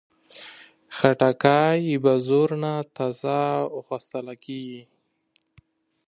[0.95, 3.37] خټکی له بازار نه تازه
[3.79, 4.81] اخیستل کېږي.